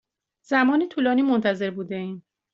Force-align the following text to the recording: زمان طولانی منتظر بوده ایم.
زمان 0.41 0.89
طولانی 0.89 1.21
منتظر 1.21 1.71
بوده 1.71 1.95
ایم. 1.95 2.23